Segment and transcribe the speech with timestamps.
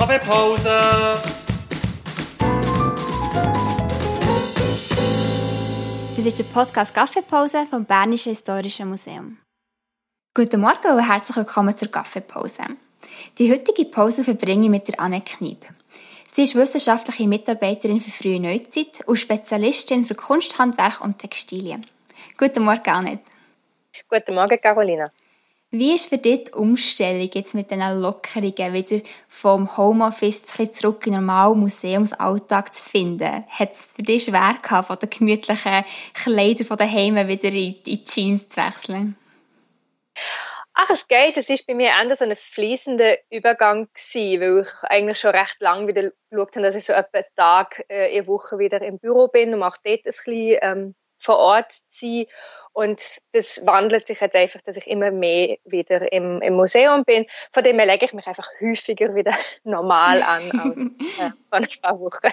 [0.00, 0.70] Kaffeepause!
[6.16, 9.36] Das ist der Podcast Kaffeepause vom Bernischen Historischen Museum.
[10.32, 12.62] Guten Morgen und herzlich willkommen zur Kaffeepause.
[13.36, 15.66] Die heutige Pause verbringe ich mit der Anne Kniep.
[16.32, 21.84] Sie ist wissenschaftliche Mitarbeiterin für frühe Neuzeit und Spezialistin für Kunsthandwerk und Textilien.
[22.38, 23.24] Guten Morgen, Annette.
[24.08, 25.12] Guten Morgen, Carolina.
[25.72, 31.12] Wie ist für dich die Umstellung jetzt mit diesen Lockerungen wieder vom Homeoffice zurück in
[31.12, 33.46] den normalen Museumsalltag zu finden?
[33.48, 38.02] Hat es für dich schwer gehabt, von den gemütlichen Kleidern von daheim wieder in die
[38.02, 39.16] Jeans zu wechseln?
[40.74, 41.36] Ach, es geht.
[41.36, 45.60] Es ist bei mir eher so ein fließender Übergang gewesen, weil ich eigentlich schon recht
[45.60, 48.98] lange wieder geschaut habe, dass ich so etwa einen Tag äh, in Woche wieder im
[48.98, 52.26] Büro bin, um auch dort ein bisschen ähm, vor Ort zu sein.
[52.72, 57.26] Und das wandelt sich jetzt einfach, dass ich immer mehr wieder im, im Museum bin.
[57.52, 61.66] Von dem her lege ich mich einfach häufiger wieder normal an als äh, vor ein
[61.82, 62.32] paar Wochen.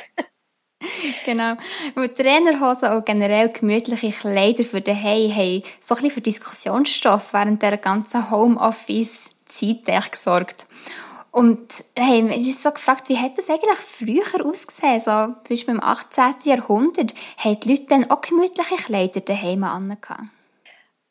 [1.26, 1.56] genau.
[1.96, 7.64] Und Trainerhosen und generell gemütliche Kleider für daheim haben so ein bisschen für Diskussionsstoff während
[7.64, 10.68] der ganzen Homeoffice-Zeit gesorgt.
[11.38, 15.00] Und hey, wir haben so gefragt, wie hat das eigentlich früher ausgesehen?
[15.00, 16.34] So, Beispiel im 18.
[16.46, 20.24] Jahrhundert, haben die Leute dann auch gemütliche Kleider daheim angehabt?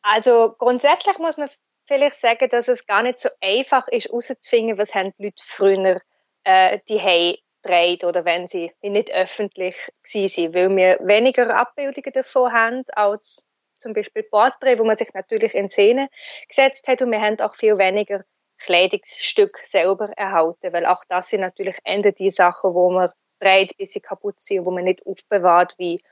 [0.01, 1.49] Also grundsätzlich muss man
[1.85, 6.01] vielleicht sagen, dass es gar nicht so einfach ist, herauszufinden, was haben die Leute früher
[6.43, 12.83] äh, die dreht oder wenn sie nicht öffentlich waren, weil wir weniger Abbildungen davon haben
[12.91, 16.09] als zum Beispiel Porträt, wo man sich natürlich in Szene
[16.49, 18.25] gesetzt hat und wir haben auch viel weniger
[18.57, 23.93] Kleidungsstück selber erhalten, weil auch das sind natürlich Ende die Sachen, wo man dreht, bis
[23.93, 26.03] sie kaputt sind, wo man nicht aufbewahrt wie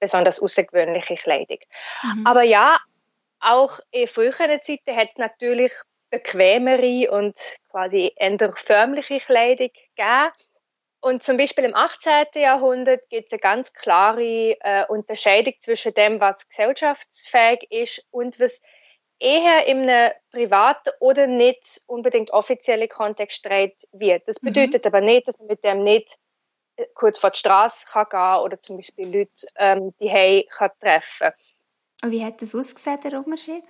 [0.00, 1.58] besonders außergewöhnliche Kleidung.
[2.02, 2.26] Mhm.
[2.26, 2.78] Aber ja,
[3.40, 5.72] auch in früheren Zeiten hat es natürlich
[6.10, 7.36] bequemere und
[7.70, 10.32] quasi eher förmliche Kleidung gegeben.
[11.00, 12.28] Und zum Beispiel im 18.
[12.36, 18.62] Jahrhundert gibt es eine ganz klare äh, Unterscheidung zwischen dem, was gesellschaftsfähig ist und was
[19.18, 24.26] eher in einem privaten oder nicht unbedingt offiziellen Kontext streit wird.
[24.26, 24.48] Das mhm.
[24.48, 24.88] bedeutet mhm.
[24.88, 26.18] aber nicht, dass man mit dem nicht
[26.76, 30.70] äh, kurz vor die Straße kann gehen oder zum Beispiel Leute ähm, die Hey kann
[30.80, 31.30] treffen.
[32.02, 33.64] Und wie hat das ausgesehen, der Unterschied?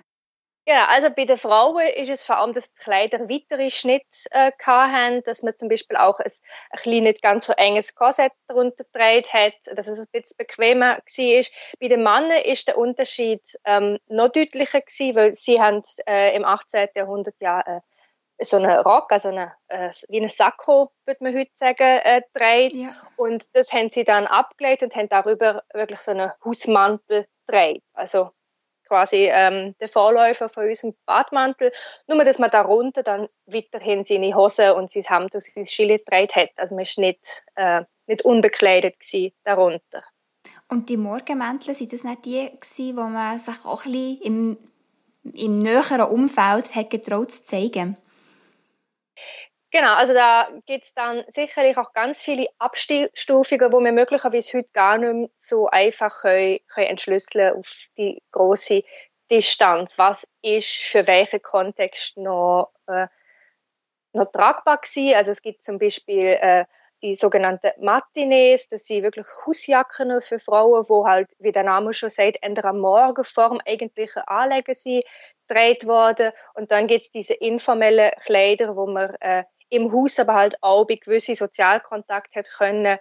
[0.67, 4.51] Ja, also bei den Frauen ist es vor allem, dass die Kleider weitere Schnitte äh,
[4.65, 6.31] haben, dass man zum Beispiel auch ein,
[6.71, 10.97] ein kleines, nicht ganz so enges Korsett darunter gedreht hat, dass es ein bisschen bequemer
[10.97, 11.45] war.
[11.79, 16.43] Bei den Männern ist der Unterschied ähm, noch deutlicher gewesen, weil sie haben äh, im
[16.43, 16.89] 18.
[16.95, 17.81] Jahrhundert ja äh,
[18.43, 22.73] so einen Rock, also eine, äh, wie ein Sakko, würde man heute sagen, äh, dreht.
[22.73, 22.95] Ja.
[23.17, 27.83] Und das haben sie dann abgelegt und haben darüber wirklich so einen Hausmantel dreht.
[27.93, 28.31] Also
[28.87, 31.71] quasi ähm, der Vorläufer von unserem Badmantel,
[32.07, 36.35] nur dass man darunter dann weiterhin seine Hose und sein Hemd und sein Schild gedreht
[36.35, 36.49] hat.
[36.55, 38.95] Also man war nicht, äh, nicht unbekleidet
[39.43, 40.03] darunter.
[40.69, 44.57] Und die Morgenmäntel, sind das nicht die gewesen, wo man sich auch ein bisschen im,
[45.33, 47.97] im näheren Umfeld hat getraut zu zeigen?
[49.75, 54.69] Genau, also da gibt es dann sicherlich auch ganz viele Abstufungen, wo wir möglicherweise heute
[54.71, 58.83] gar nicht mehr so einfach können, können entschlüsseln auf die große
[59.29, 59.97] Distanz.
[59.97, 63.07] Was ist für welchen Kontext noch, äh,
[64.13, 65.13] noch tragbar gewesen?
[65.13, 66.63] Also es gibt zum Beispiel äh,
[67.01, 72.09] die sogenannten Matinees, das sind wirklich Hausjacken für Frauen, wo halt, wie der Name schon
[72.09, 75.03] sagt, in der Morgenform eigentliche Anlegen sind
[75.49, 76.31] gedreht worden.
[76.53, 79.43] Und dann gibt es diese informellen Kleider, wo man äh,
[79.75, 82.97] im Haus aber halt auch bei gewissen Sozialkontakten hat können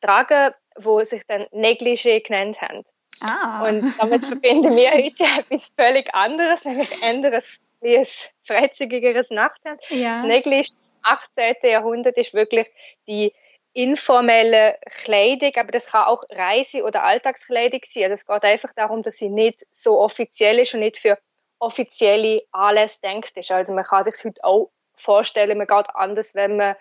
[0.00, 2.84] tragen, wo sich dann Negligé genannt haben.
[3.20, 3.66] Ah.
[3.68, 8.06] Und damit verbinden wir heute etwas völlig anderes, nämlich anderes, wie ein
[8.46, 9.80] freizügigeres Nachthemd.
[9.88, 10.22] Ja.
[10.24, 11.54] Negligé 18.
[11.62, 12.66] Jahrhundert ist wirklich
[13.06, 13.32] die
[13.72, 18.04] informelle Kleidung, aber das kann auch Reise- oder Alltagskleidung sein.
[18.04, 21.18] Also es geht einfach darum, dass sie nicht so offiziell ist und nicht für
[21.58, 23.50] offizielle Anlässe denkt ist.
[23.50, 26.76] Also man kann sich heute auch vorstellen, man geht anders, wenn man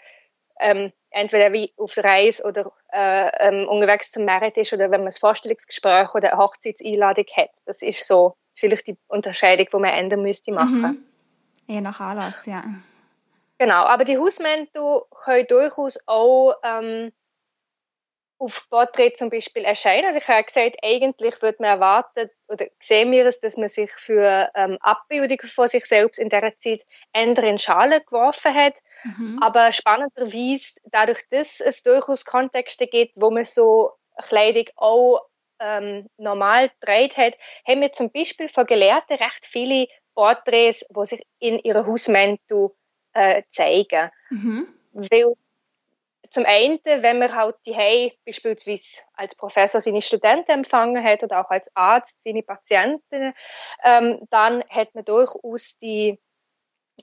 [0.60, 5.02] ähm, entweder wie auf der Reise oder äh, ähm, unterwegs zum Merit ist oder wenn
[5.02, 7.52] man ein Vorstellungsgespräch oder eine Hochzeitseinladung hat.
[7.66, 10.82] Das ist so vielleicht die Unterscheidung, die man ändern müsste machen.
[10.82, 11.06] Mhm.
[11.68, 12.64] Je nach Anlass, ja.
[13.58, 17.12] Genau, aber die Hausmäntel können durchaus auch ähm,
[18.40, 20.06] auf Porträt zum Beispiel erscheinen.
[20.06, 23.92] Also ich habe gesagt, eigentlich würde man erwarten oder sehen wir es, dass man sich
[23.92, 26.82] für ähm, Abbildungen von sich selbst in dieser Zeit
[27.14, 28.80] ändere in Schale geworfen hat.
[29.04, 29.40] Mhm.
[29.42, 35.22] Aber spannenderweise, dadurch, dass es durchaus Kontexte gibt, wo man so Kleidung auch
[35.60, 37.36] ähm, normal gedreht hat,
[37.68, 42.72] haben wir zum Beispiel von Gelehrten recht viele Porträts, die sich in ihrer Hausmäntel
[43.14, 44.12] äh, zeigen.
[44.30, 44.68] Mhm.
[44.92, 45.34] Weil
[46.34, 51.50] zum einen, wenn man halt die beispielsweise als Professor seine Studenten empfangen hat oder auch
[51.52, 53.34] als Arzt seine Patienten,
[53.84, 56.20] ähm, dann hat man durchaus die,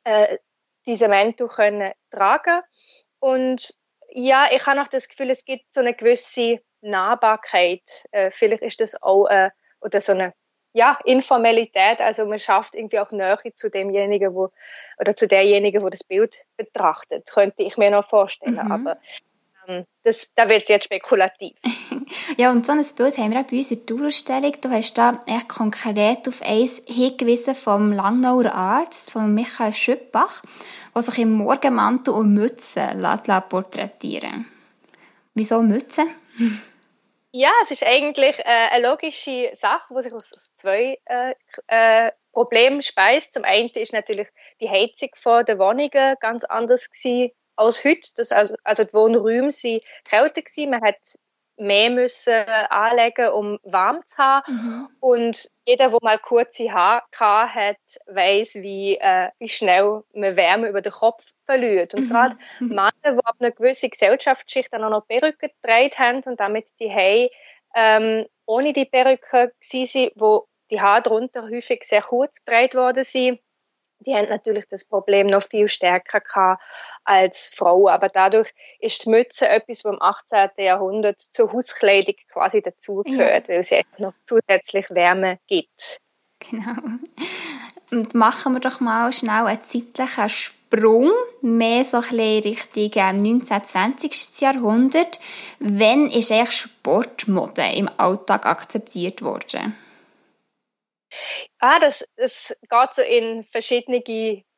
[0.03, 0.39] äh,
[0.85, 2.61] diese Mento können tragen.
[3.21, 3.73] Und
[4.09, 8.09] ja, ich habe auch das Gefühl, es gibt so eine gewisse Nahbarkeit.
[8.11, 9.51] Äh, vielleicht ist das auch äh,
[9.81, 10.35] oder so eine
[10.73, 14.51] ja, Informalität, also man schafft irgendwie auch Nähe zu demjenigen, wo,
[14.99, 18.73] oder zu derjenigen, wo das Bild betrachtet, könnte ich mir noch vorstellen, mhm.
[18.73, 18.99] aber
[19.67, 21.57] ähm, das, da wird es jetzt spekulativ.
[22.37, 24.53] ja, und so ein Bild haben wir auch bei uns in der Ausstellung.
[24.61, 30.43] Du hast da echt konkret auf eins hingewiesen vom Langnauer Arzt, von Michael Schüppbach,
[30.95, 32.89] der sich im Morgenmantel und Mütze
[33.49, 34.47] porträtieren
[35.35, 36.03] Wieso Mütze?
[37.33, 41.35] Ja, es ist eigentlich äh, eine logische Sache, die sich aus zwei äh,
[41.67, 43.35] äh, Problemen speist.
[43.35, 44.29] Zum einen ist natürlich
[44.61, 48.11] die Heizung von der Wohnungen ganz anders gewesen als heute.
[48.17, 50.71] Das also, also die Wohnräume sind kälter gewesen.
[50.71, 50.99] Man hat
[51.61, 54.53] mehr müssen anlegen, um warm zu haben.
[54.53, 54.89] Mhm.
[55.01, 57.05] Und jeder, der mal kurze Haare
[57.55, 57.77] hat,
[58.07, 61.95] weiß, wie, äh, wie schnell man Wärme über den Kopf verliert.
[61.95, 62.09] Und mhm.
[62.09, 62.69] gerade mhm.
[62.69, 66.91] Männer, die ab einer gewissen Gesellschaftsschicht dann auch noch Perücke getragen haben und damit die
[66.91, 67.31] Haare
[67.75, 73.41] ähm, ohne die Perücke waren, wo die Haare darunter häufig sehr kurz gedreht worden sind,
[74.01, 76.63] die haben natürlich das Problem noch viel stärker gehabt
[77.05, 77.93] als Frauen.
[77.93, 80.51] Aber dadurch ist die Mütze etwas, was im 18.
[80.59, 83.57] Jahrhundert zur Hauskleidung quasi dazugehört, ja.
[83.57, 86.01] weil sie einfach noch zusätzlich Wärme gibt.
[86.51, 86.81] Genau.
[87.91, 91.11] Und machen wir doch mal schnell einen zeitlichen Sprung,
[91.43, 93.57] mehr so ein bisschen Richtung 19.
[93.57, 94.41] Ähm, 20.
[94.41, 95.21] Jahrhundert.
[95.59, 99.77] Wann ist eigentlich Sportmode im Alltag akzeptiert worden?
[101.61, 104.03] Ah, das, das geht so in verschiedene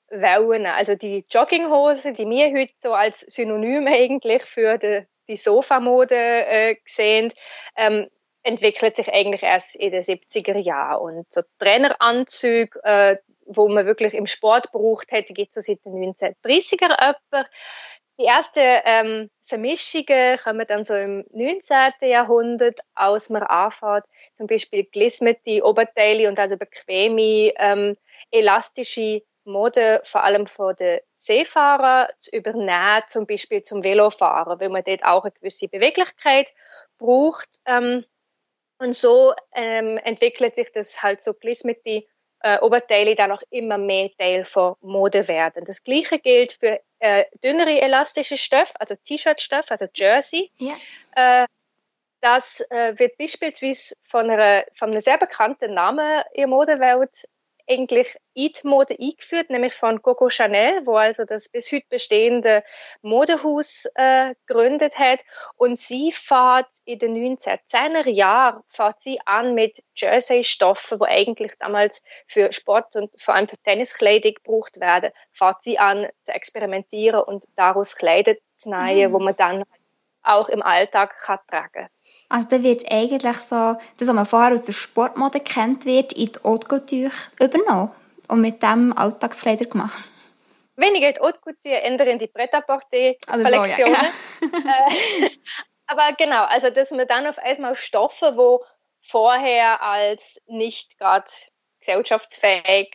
[0.09, 0.67] Wellen.
[0.67, 6.77] Also die Jogginghose, die wir heute so als Synonym eigentlich für die, die Sofamode äh,
[6.85, 7.33] sehen,
[7.77, 8.09] ähm,
[8.45, 11.19] entwickelt sich eigentlich erst in den 70er Jahren.
[11.19, 13.17] Und so Traineranzüge, äh,
[13.47, 17.49] wo man wirklich im Sport braucht hätte, gibt es so seit den 1930er etwa.
[18.23, 21.91] Die ersten ähm, Vermischungen kommen dann so im 19.
[22.03, 24.05] Jahrhundert, aus man anfängt,
[24.35, 27.95] zum Beispiel gelismete Oberteile und also bequeme, ähm,
[28.31, 34.85] elastische Mode, vor allem von den Seefahrern, zu übernehmen, zum Beispiel zum Velofahren, weil man
[34.85, 36.55] dort auch eine gewisse Beweglichkeit
[36.99, 37.49] braucht.
[37.67, 38.05] Ähm,
[38.79, 42.05] und so ähm, entwickelt sich das halt so gelismete
[42.43, 45.65] äh, Oberteile dann auch immer mehr Teil von Mode werden.
[45.65, 50.53] Das gleiche gilt für äh, dünnere elastische Stoff, also T-Shirt-Stoff, also Jersey.
[50.57, 50.75] Ja.
[51.17, 51.47] Äh,
[52.21, 57.29] das äh, wird beispielsweise von, einer, von einem sehr bekannten Namen in der Modewelt
[57.69, 62.63] eigentlich in die Mode eingeführt, nämlich von Coco Chanel, wo also das bis heute bestehende
[63.03, 65.21] Modehaus äh, gegründet hat.
[65.57, 72.03] Und sie fährt in den 1910er Jahren fährt sie an mit Jersey-Stoffen, wo eigentlich damals
[72.27, 77.45] für Sport und vor allem für Tenniskleidung gebraucht werden, fährt sie an zu experimentieren und
[77.57, 79.15] daraus Kleider zu nähen, mhm.
[79.15, 79.65] wo man dann
[80.23, 81.89] auch im Alltag kann tragen
[82.29, 86.33] Also da wird eigentlich so, das, was man vorher aus der Sportmode kennt wird, in
[86.33, 87.11] die Haute Couture
[87.41, 87.91] übernommen
[88.29, 90.03] und mit dem Alltagskleider gemacht.
[90.77, 93.97] Weniger die Haute Couture, in die Pret-à-Porter-Kollektionen.
[93.97, 94.11] Also
[94.41, 94.89] so, ja.
[95.23, 95.29] Äh,
[95.87, 98.65] aber genau, also dass man dann auf einmal Stoffe, wo
[99.03, 101.31] vorher als nicht gerade
[101.81, 102.95] gesellschaftsfähig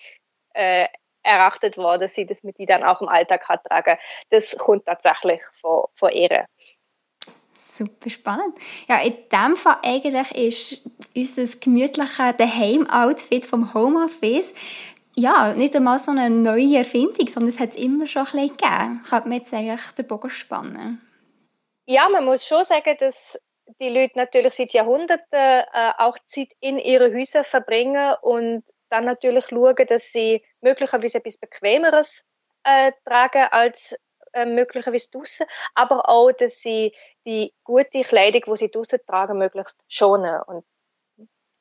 [0.53, 0.87] äh,
[1.23, 3.97] erachtet worden sind, dass man die dann auch im Alltag kann tragen.
[4.29, 6.47] Das kommt tatsächlich von, von ihr.
[7.59, 8.55] Super spannend.
[8.87, 14.53] Ja, in dem Fall eigentlich ist unser gemütliches Daheim-Outfit vom Homeoffice
[15.19, 18.57] ja, nicht einmal so eine neue Erfindung, sondern es hat es immer schon ein bisschen
[18.57, 19.01] gegeben.
[19.09, 21.01] Kann man jetzt eigentlich den Bogen spannen?
[21.87, 23.39] Ja, man muss schon sagen, dass
[23.81, 29.45] die Leute natürlich seit Jahrhunderten äh, auch Zeit in ihren Häusern verbringen und dann natürlich
[29.49, 32.23] schauen, dass sie möglicherweise etwas Bequemeres
[32.63, 33.95] äh, tragen als
[34.37, 36.93] äh, möglicherweise draußen, aber auch, dass sie
[37.25, 40.41] die gute Kleidung, die sie draußen tragen, möglichst schonen.
[40.45, 40.63] Und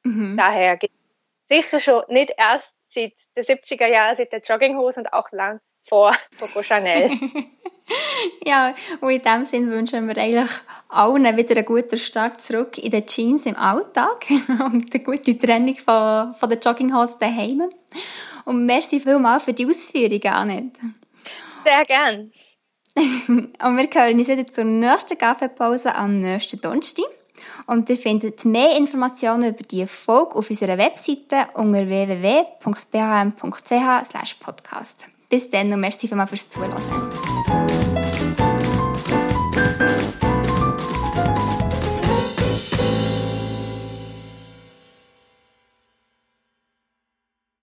[0.05, 0.37] mhm.
[0.37, 5.13] daher gibt es sicher schon nicht erst seit den 70er Jahren, seit der Jogginghose und
[5.13, 7.11] auch lang vor Coco Chanel.
[8.47, 10.51] ja, und in dem Sinne wünschen wir eigentlich
[10.89, 15.77] allen wieder einen guten Start zurück in den Jeans im Alltag und eine gute Trennung
[15.77, 17.71] von, von der Jogginghose daheim.
[18.45, 20.81] Und merci vielmals für die Ausführungen, Annette.
[21.65, 22.33] Sehr gern.
[23.29, 27.05] und wir hören uns wieder zur nächsten Kaffeepause am nächsten Donnerstag.
[27.67, 32.51] Und ihr findet mehr Informationen über diese Folge auf unserer Webseite unter www.bhm.ch
[34.41, 35.07] podcast.
[35.29, 37.36] Bis dann und merci vielmals fürs Zuhören.